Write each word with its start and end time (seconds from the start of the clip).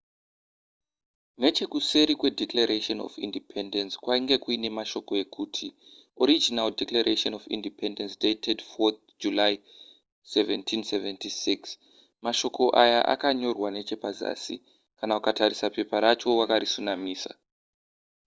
nechekuseri 1.41 2.13
kwedeclaration 2.19 2.99
of 3.07 3.13
independence 3.27 3.93
kwainge 4.03 4.35
kuine 4.43 4.69
mashoko 4.77 5.13
ekuti 5.23 5.67
original 6.23 6.69
declaration 6.79 7.33
of 7.37 7.43
independence 7.55 8.13
dated 8.25 8.57
4th 8.71 9.01
july 9.23 9.53
1776 10.33 11.61
mashoko 12.25 12.63
aya 12.83 12.99
akanyorwa 13.13 13.67
nechepazasi 13.75 14.55
kana 14.97 15.13
ukatarisa 15.19 15.67
pepa 15.75 15.97
racho 16.03 16.27
wakarisunamisa 16.39 17.31